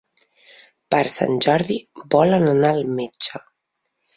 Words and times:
Per 0.95 1.01
Sant 1.17 1.37
Jordi 1.47 1.77
volen 2.17 2.49
anar 2.55 2.73
al 2.79 2.83
metge. 3.01 3.47